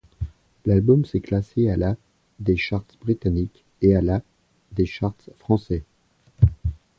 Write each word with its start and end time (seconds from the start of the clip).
L'album 0.65 1.05
s'est 1.05 1.19
classé 1.19 1.69
à 1.69 1.77
la 1.77 1.95
des 2.39 2.57
charts 2.57 2.87
britanniques 3.01 3.63
et 3.83 3.95
à 3.95 4.01
la 4.01 4.23
des 4.71 4.87
charts 4.87 5.29
français. 5.35 5.83